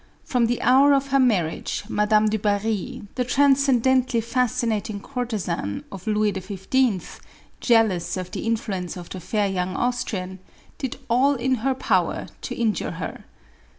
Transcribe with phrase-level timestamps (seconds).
[0.23, 6.07] From the hour of her marriage, Madame du Barri, the trans cendently fascinating courtezan of
[6.07, 7.19] Louis XV.,
[7.59, 10.39] jealous of the influence of the fair young Austrian,
[10.79, 13.25] did all in her power to injure her.